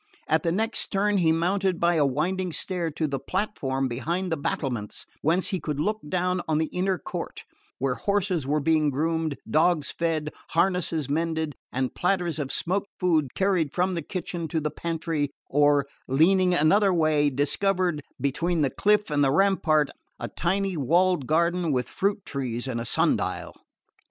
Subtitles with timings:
[0.27, 4.35] At the next turn he mounted by a winding stair to the platform behind the
[4.35, 7.43] battlements, whence he could look down on the inner court,
[7.77, 13.73] where horses were being groomed, dogs fed, harnesses mended, and platters of smoking food carried
[13.75, 19.23] from the kitchen to the pantry; or, leaning another way, discovered, between the cliff and
[19.23, 23.53] the rampart a tiny walled garden with fruit trees and a sundial.